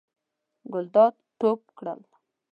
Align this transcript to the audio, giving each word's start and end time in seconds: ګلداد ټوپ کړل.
ګلداد 0.71 1.13
ټوپ 1.39 1.61
کړل. 1.77 1.99